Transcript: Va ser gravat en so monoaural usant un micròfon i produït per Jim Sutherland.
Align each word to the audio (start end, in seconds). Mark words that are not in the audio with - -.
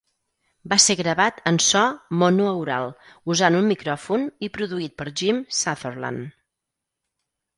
Va 0.71 0.77
ser 0.83 0.93
gravat 0.99 1.41
en 1.51 1.59
so 1.65 1.81
monoaural 2.21 2.89
usant 3.33 3.59
un 3.59 3.69
micròfon 3.73 4.25
i 4.47 4.51
produït 4.57 4.95
per 5.03 5.07
Jim 5.21 5.43
Sutherland. 5.61 6.33